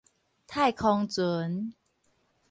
[0.47, 1.71] 太空船